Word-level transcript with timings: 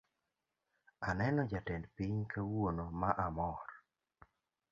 Aneno 1.09 1.41
jatend 1.51 1.85
piny 1.95 2.17
kawuono 2.31 2.85
ma 2.99 3.09
amor 3.25 3.67